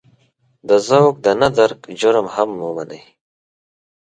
د 0.67 0.69
ذوق 0.87 1.15
د 1.25 1.27
نه 1.41 1.49
درک 1.57 1.79
جرم 1.99 2.27
هم 2.35 2.49
ومني. 2.63 3.01